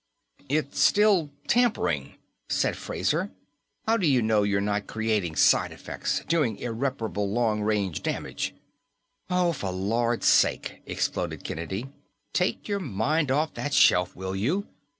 [0.49, 2.15] "It's still tampering,"
[2.49, 3.29] said Fraser.
[3.85, 8.55] "How do you know you're not creating side effects, doing irreparable long range damage?"
[9.29, 11.85] "Oh, for Lord's sake!" exploded Kennedy.
[12.33, 14.65] "Take your mind off that shelf, will you?